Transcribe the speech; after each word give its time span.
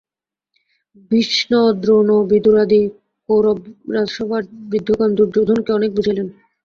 ভীষ্ম, 1.11 1.51
দ্রোণ, 1.81 2.09
বিদুরাদি 2.29 2.81
কৌরবরাজসভার 3.29 4.41
বৃদ্ধগণ 4.69 5.09
দুর্যোধনকে 5.17 5.71
অনেক 5.73 5.89
বুঝাইলেন। 5.95 6.27